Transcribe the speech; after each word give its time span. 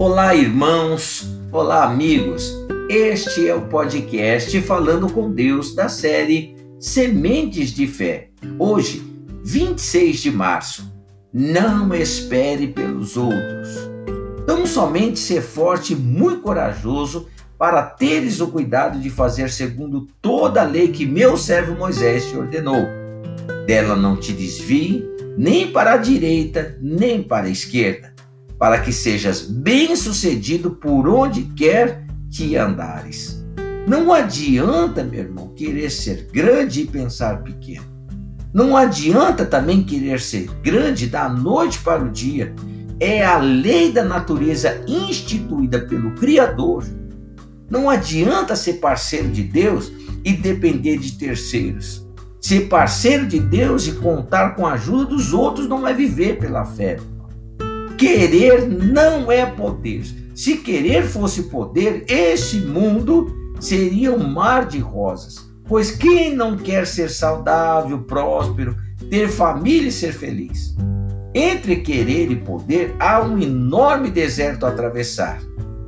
Olá, 0.00 0.32
irmãos. 0.32 1.28
Olá, 1.50 1.82
amigos. 1.82 2.54
Este 2.88 3.48
é 3.48 3.54
o 3.54 3.62
podcast 3.62 4.60
Falando 4.60 5.12
com 5.12 5.32
Deus 5.32 5.74
da 5.74 5.88
série 5.88 6.54
Sementes 6.78 7.70
de 7.70 7.88
Fé. 7.88 8.28
Hoje, 8.60 9.02
26 9.42 10.20
de 10.20 10.30
março. 10.30 10.94
Não 11.34 11.92
espere 11.92 12.68
pelos 12.68 13.16
outros. 13.16 13.90
Tão 14.46 14.64
somente 14.66 15.18
ser 15.18 15.42
forte 15.42 15.94
e 15.94 15.96
muito 15.96 16.42
corajoso 16.42 17.26
para 17.58 17.82
teres 17.82 18.40
o 18.40 18.46
cuidado 18.46 19.00
de 19.00 19.10
fazer 19.10 19.50
segundo 19.50 20.06
toda 20.22 20.62
a 20.62 20.64
lei 20.64 20.92
que 20.92 21.04
meu 21.04 21.36
servo 21.36 21.74
Moisés 21.74 22.24
te 22.26 22.36
ordenou. 22.36 22.86
Dela 23.66 23.96
não 23.96 24.16
te 24.16 24.32
desvie, 24.32 25.04
nem 25.36 25.72
para 25.72 25.94
a 25.94 25.96
direita, 25.96 26.78
nem 26.80 27.20
para 27.20 27.48
a 27.48 27.50
esquerda 27.50 28.16
para 28.58 28.80
que 28.80 28.92
sejas 28.92 29.42
bem-sucedido 29.42 30.72
por 30.72 31.08
onde 31.08 31.42
quer 31.42 32.04
que 32.30 32.56
andares. 32.56 33.44
Não 33.86 34.12
adianta, 34.12 35.02
meu 35.02 35.20
irmão, 35.20 35.48
querer 35.54 35.90
ser 35.90 36.28
grande 36.32 36.82
e 36.82 36.86
pensar 36.86 37.42
pequeno. 37.42 37.86
Não 38.52 38.76
adianta 38.76 39.46
também 39.46 39.82
querer 39.82 40.20
ser 40.20 40.50
grande 40.62 41.06
da 41.06 41.28
noite 41.28 41.78
para 41.78 42.02
o 42.02 42.10
dia. 42.10 42.54
É 42.98 43.24
a 43.24 43.38
lei 43.38 43.92
da 43.92 44.02
natureza 44.02 44.82
instituída 44.86 45.80
pelo 45.80 46.12
Criador. 46.12 46.84
Não 47.70 47.88
adianta 47.88 48.56
ser 48.56 48.74
parceiro 48.74 49.28
de 49.28 49.42
Deus 49.42 49.92
e 50.24 50.32
depender 50.32 50.98
de 50.98 51.12
terceiros. 51.12 52.06
Ser 52.40 52.68
parceiro 52.68 53.26
de 53.26 53.38
Deus 53.38 53.86
e 53.86 53.92
contar 53.92 54.54
com 54.54 54.66
a 54.66 54.72
ajuda 54.72 55.06
dos 55.06 55.32
outros 55.32 55.68
não 55.68 55.86
é 55.86 55.92
viver 55.92 56.38
pela 56.38 56.64
fé. 56.64 56.98
Querer 57.98 58.68
não 58.68 59.30
é 59.30 59.44
poder. 59.44 60.04
Se 60.32 60.58
querer 60.58 61.02
fosse 61.02 61.44
poder, 61.44 62.04
este 62.06 62.60
mundo 62.60 63.26
seria 63.58 64.12
um 64.12 64.24
mar 64.24 64.66
de 64.66 64.78
rosas. 64.78 65.50
Pois 65.66 65.90
quem 65.90 66.32
não 66.32 66.56
quer 66.56 66.86
ser 66.86 67.10
saudável, 67.10 67.98
próspero, 67.98 68.76
ter 69.10 69.28
família 69.28 69.88
e 69.88 69.92
ser 69.92 70.12
feliz? 70.12 70.76
Entre 71.34 71.76
querer 71.76 72.30
e 72.30 72.36
poder 72.36 72.94
há 73.00 73.20
um 73.20 73.36
enorme 73.36 74.10
deserto 74.10 74.64
a 74.64 74.68
atravessar. 74.68 75.40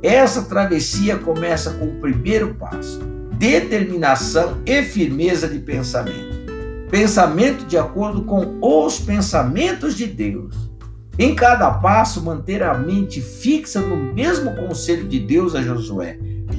Essa 0.03 0.41
travessia 0.41 1.17
começa 1.17 1.71
com 1.75 1.85
o 1.85 1.99
primeiro 2.01 2.55
passo: 2.55 2.99
determinação 3.37 4.61
e 4.65 4.83
firmeza 4.83 5.47
de 5.47 5.59
pensamento. 5.59 6.41
Pensamento 6.89 7.65
de 7.65 7.77
acordo 7.77 8.23
com 8.23 8.59
os 8.61 8.99
pensamentos 8.99 9.95
de 9.95 10.07
Deus. 10.07 10.70
Em 11.21 11.35
cada 11.35 11.69
passo, 11.69 12.19
manter 12.23 12.63
a 12.63 12.75
mente 12.75 13.21
fixa 13.21 13.79
no 13.79 13.95
mesmo 13.95 14.55
conselho 14.55 15.07
de 15.07 15.19
Deus 15.19 15.53
a 15.53 15.61
Josué. 15.61 16.17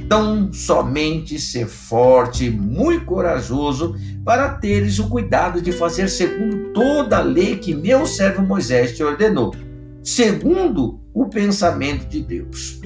Tão 0.08 0.52
somente 0.52 1.36
ser 1.36 1.66
forte 1.66 2.48
muito 2.48 3.04
corajoso 3.04 3.96
para 4.24 4.50
teres 4.50 5.00
o 5.00 5.08
cuidado 5.08 5.60
de 5.60 5.72
fazer 5.72 6.08
segundo 6.08 6.72
toda 6.72 7.18
a 7.18 7.22
lei 7.22 7.56
que 7.56 7.74
meu 7.74 8.06
servo 8.06 8.42
Moisés 8.42 8.96
te 8.96 9.02
ordenou, 9.02 9.52
segundo 10.00 11.00
o 11.12 11.26
pensamento 11.26 12.06
de 12.06 12.20
Deus. 12.20 12.80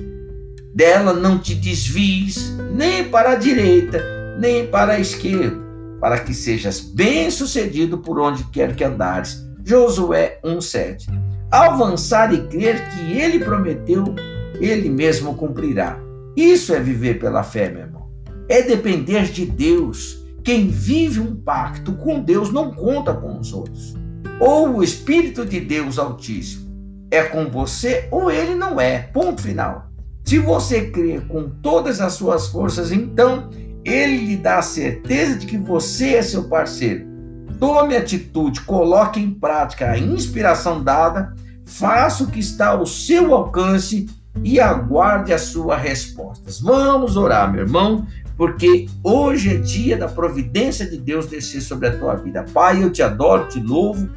Dela 0.74 1.12
não 1.12 1.38
te 1.38 1.54
desvies 1.54 2.56
nem 2.72 3.04
para 3.04 3.32
a 3.32 3.36
direita, 3.36 4.02
nem 4.41 4.66
para 4.66 4.94
a 4.94 4.98
esquerda, 4.98 5.60
para 6.00 6.20
que 6.20 6.32
sejas 6.32 6.80
bem-sucedido 6.80 7.98
por 7.98 8.19
onde 8.19 8.44
quer 8.44 8.74
que 8.74 8.82
andares. 8.82 9.44
Josué 9.62 10.41
1:7 10.42 11.25
avançar 11.50 12.33
e 12.33 12.47
crer 12.48 12.89
que 12.91 13.12
ele 13.12 13.39
prometeu, 13.39 14.14
ele 14.60 14.88
mesmo 14.88 15.34
cumprirá. 15.34 15.98
Isso 16.37 16.75
é 16.75 16.81
viver 16.81 17.19
pela 17.19 17.43
fé, 17.43 17.70
meu 17.70 17.82
irmão. 17.82 18.10
É 18.48 18.62
depender 18.62 19.25
de 19.25 19.47
Deus. 19.47 20.25
Quem 20.44 20.69
vive 20.69 21.20
um 21.20 21.34
pacto 21.34 21.93
com 21.94 22.20
Deus 22.20 22.53
não 22.53 22.72
conta 22.72 23.12
com 23.15 23.38
os 23.38 23.53
outros. 23.53 23.94
Ou 24.38 24.76
o 24.76 24.82
Espírito 24.82 25.44
de 25.44 25.60
Deus 25.60 25.98
Altíssimo 25.98 26.66
é 27.10 27.22
com 27.22 27.49
você 27.49 28.06
ou 28.10 28.31
ele 28.31 28.54
não 28.54 28.81
é. 28.81 28.99
Ponto 28.99 29.43
final. 29.43 29.87
Se 30.25 30.38
você 30.38 30.91
crê 30.91 31.20
com 31.20 31.49
todas 31.49 32.00
as 32.00 32.15
suas 32.15 32.49
forças, 32.49 32.93
então 32.93 33.49
ele 33.84 34.19
lhe 34.19 34.37
dá 34.37 34.59
a 34.59 34.62
certeza 34.62 35.37
de 35.37 35.47
que 35.47 35.56
você 35.56 36.16
é 36.16 36.22
seu 36.22 36.49
parceiro 36.49 37.16
Tome 37.59 37.97
atitude, 37.97 38.60
coloque 38.62 39.19
em 39.19 39.31
prática 39.31 39.91
a 39.91 39.99
inspiração 39.99 40.82
dada, 40.82 41.34
faça 41.66 42.25
o 42.25 42.28
que 42.28 42.38
está 42.38 42.69
ao 42.69 42.87
seu 42.87 43.34
alcance 43.34 44.09
e 44.43 44.59
aguarde 44.60 45.32
as 45.32 45.43
suas 45.43 45.81
respostas. 45.82 46.60
Vamos 46.60 47.16
orar, 47.16 47.53
meu 47.53 47.62
irmão, 47.62 48.06
porque 48.37 48.87
hoje 49.03 49.50
é 49.50 49.56
dia 49.59 49.97
da 49.97 50.09
providência 50.09 50.88
de 50.88 50.97
Deus 50.97 51.26
descer 51.26 51.60
sobre 51.60 51.88
a 51.88 51.99
tua 51.99 52.15
vida. 52.15 52.44
Pai, 52.55 52.82
eu 52.82 52.91
te 52.91 53.03
adoro, 53.03 53.49
te 53.49 53.60
louvo 53.60 54.09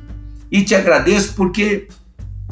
e 0.52 0.64
te 0.64 0.76
agradeço 0.76 1.34
porque 1.36 1.88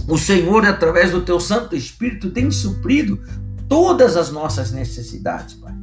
o 0.08 0.18
Senhor, 0.18 0.66
através 0.66 1.12
do 1.12 1.22
teu 1.22 1.40
Santo 1.40 1.76
Espírito, 1.76 2.32
tem 2.32 2.50
suprido 2.50 3.20
todas 3.70 4.18
as 4.18 4.32
nossas 4.32 4.72
necessidades, 4.72 5.56
Pai. 5.56 5.76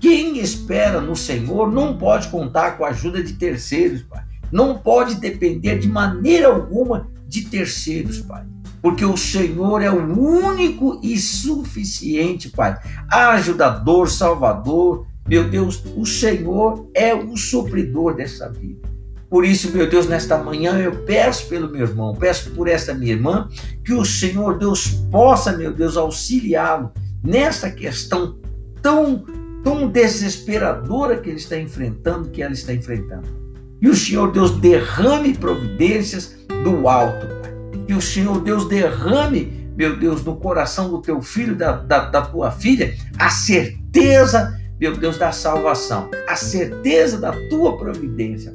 Quem 0.00 0.38
espera 0.38 1.00
no 1.00 1.16
Senhor 1.16 1.70
não 1.70 1.96
pode 1.96 2.28
contar 2.28 2.78
com 2.78 2.84
a 2.84 2.88
ajuda 2.88 3.22
de 3.22 3.34
terceiros, 3.34 4.02
Pai 4.02 4.24
não 4.54 4.78
pode 4.78 5.16
depender 5.16 5.80
de 5.80 5.88
maneira 5.88 6.46
alguma 6.46 7.08
de 7.34 7.42
terceiros, 7.42 8.20
Pai. 8.20 8.44
Porque 8.80 9.04
o 9.04 9.16
Senhor 9.16 9.82
é 9.82 9.90
o 9.90 10.18
único 10.18 11.00
e 11.02 11.18
suficiente, 11.18 12.48
Pai. 12.50 12.78
Ajudador, 13.10 14.08
Salvador. 14.08 15.06
Meu 15.26 15.48
Deus, 15.48 15.82
o 15.96 16.06
Senhor 16.06 16.88
é 16.94 17.14
o 17.14 17.36
supridor 17.36 18.14
dessa 18.14 18.48
vida. 18.48 18.88
Por 19.28 19.44
isso, 19.44 19.72
meu 19.72 19.88
Deus, 19.88 20.06
nesta 20.06 20.38
manhã 20.38 20.78
eu 20.78 21.02
peço 21.04 21.48
pelo 21.48 21.68
meu 21.68 21.80
irmão, 21.80 22.14
peço 22.14 22.50
por 22.50 22.68
esta 22.68 22.94
minha 22.94 23.12
irmã, 23.12 23.48
que 23.84 23.92
o 23.92 24.04
Senhor 24.04 24.58
Deus 24.58 24.88
possa, 25.10 25.56
meu 25.56 25.72
Deus, 25.72 25.96
auxiliá-lo 25.96 26.92
nessa 27.22 27.70
questão 27.70 28.38
tão, 28.80 29.24
tão 29.64 29.88
desesperadora 29.88 31.16
que 31.16 31.30
ele 31.30 31.38
está 31.38 31.58
enfrentando, 31.58 32.28
que 32.28 32.42
ela 32.42 32.52
está 32.52 32.72
enfrentando. 32.72 33.43
E 33.84 33.88
o 33.90 33.94
Senhor 33.94 34.32
Deus 34.32 34.52
derrame 34.52 35.34
providências 35.34 36.38
do 36.64 36.88
alto, 36.88 37.26
Pai. 37.42 37.52
Que 37.86 37.92
o 37.92 38.00
Senhor 38.00 38.40
Deus 38.40 38.66
derrame, 38.66 39.68
meu 39.76 39.98
Deus, 39.98 40.24
no 40.24 40.36
coração 40.36 40.88
do 40.88 41.02
teu 41.02 41.20
filho, 41.20 41.54
da, 41.54 41.72
da, 41.72 42.08
da 42.08 42.22
tua 42.22 42.50
filha, 42.50 42.96
a 43.18 43.28
certeza, 43.28 44.58
meu 44.80 44.96
Deus, 44.96 45.18
da 45.18 45.32
salvação, 45.32 46.10
a 46.26 46.34
certeza 46.34 47.20
da 47.20 47.32
tua 47.50 47.76
providência. 47.76 48.54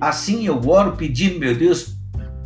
Assim 0.00 0.48
eu 0.48 0.60
oro 0.68 0.96
pedindo, 0.96 1.38
meu 1.38 1.56
Deus, 1.56 1.94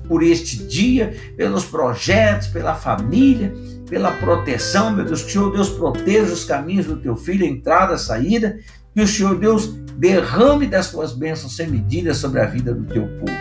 por 0.07 0.23
este 0.23 0.67
dia, 0.67 1.17
pelos 1.35 1.65
projetos, 1.65 2.49
pela 2.49 2.75
família, 2.75 3.55
pela 3.89 4.11
proteção, 4.11 4.91
meu 4.91 5.07
Deus, 5.07 5.23
que 5.23 5.31
o 5.31 5.33
Senhor 5.33 5.51
Deus 5.51 5.71
proteja 5.71 6.31
os 6.31 6.45
caminhos 6.45 6.85
do 6.85 6.99
teu 6.99 7.17
filho, 7.17 7.47
entrada, 7.47 7.97
saída, 7.97 8.59
que 8.95 9.01
o 9.01 9.09
Senhor 9.09 9.39
Deus 9.39 9.79
derrame 9.99 10.69
das 10.69 10.93
tuas 10.93 11.13
bênçãos 11.13 11.57
sem 11.57 11.67
medida 11.67 12.15
sobre 12.15 12.41
a 12.41 12.47
vida 12.47 12.73
do 12.73 12.85
teu 12.85 13.03
povo. 13.03 13.37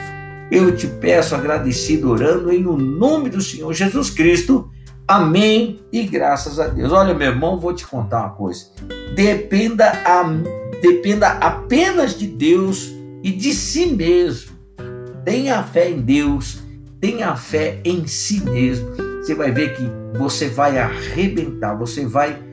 Eu 0.49 0.75
te 0.75 0.87
peço 0.87 1.35
agradecido, 1.35 2.09
orando 2.09 2.51
em 2.51 2.65
o 2.65 2.75
nome 2.75 3.29
do 3.29 3.41
Senhor 3.41 3.71
Jesus 3.73 4.09
Cristo. 4.09 4.69
Amém 5.07 5.79
e 5.93 6.03
graças 6.03 6.59
a 6.59 6.67
Deus. 6.67 6.91
Olha, 6.91 7.13
meu 7.13 7.27
irmão, 7.27 7.59
vou 7.59 7.73
te 7.73 7.85
contar 7.85 8.21
uma 8.21 8.29
coisa. 8.31 8.65
Dependa, 9.13 9.85
a, 10.03 10.23
dependa 10.81 11.27
apenas 11.27 12.17
de 12.17 12.25
Deus 12.25 12.91
e 13.23 13.31
de 13.31 13.53
si 13.53 13.87
mesmo. 13.87 14.57
Tenha 15.23 15.61
fé 15.61 15.91
em 15.91 16.01
Deus, 16.01 16.59
tenha 16.99 17.35
fé 17.35 17.79
em 17.85 18.07
si 18.07 18.41
mesmo. 18.41 18.89
Você 19.21 19.35
vai 19.35 19.51
ver 19.51 19.75
que 19.75 20.17
você 20.17 20.47
vai 20.47 20.77
arrebentar, 20.79 21.75
você 21.75 22.05
vai 22.05 22.46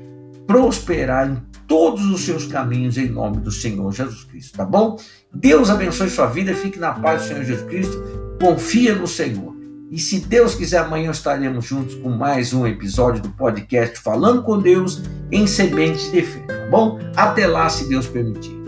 prosperar 0.46 1.30
em 1.30 1.42
todos 1.66 2.04
os 2.06 2.24
seus 2.24 2.46
caminhos 2.46 2.98
em 2.98 3.08
nome 3.08 3.38
do 3.38 3.50
Senhor 3.50 3.90
Jesus 3.92 4.24
Cristo, 4.24 4.56
tá 4.56 4.64
bom? 4.64 4.98
Deus 5.32 5.70
abençoe 5.70 6.10
sua 6.10 6.26
vida, 6.26 6.54
fique 6.54 6.78
na 6.78 6.92
paz 6.92 7.22
do 7.22 7.28
Senhor 7.28 7.44
Jesus 7.44 7.68
Cristo, 7.68 8.02
confia 8.40 8.94
no 8.94 9.06
Senhor. 9.06 9.54
E 9.90 9.98
se 9.98 10.18
Deus 10.20 10.54
quiser, 10.54 10.78
amanhã 10.78 11.10
estaremos 11.10 11.64
juntos 11.64 11.94
com 11.94 12.10
mais 12.10 12.52
um 12.52 12.66
episódio 12.66 13.22
do 13.22 13.28
podcast 13.30 13.98
Falando 14.00 14.42
com 14.42 14.58
Deus 14.58 15.02
em 15.30 15.46
Sementes 15.46 16.10
de 16.10 16.22
Fé, 16.22 16.40
tá 16.40 16.68
bom? 16.70 16.98
Até 17.16 17.46
lá, 17.46 17.68
se 17.68 17.88
Deus 17.88 18.06
permitir. 18.06 18.64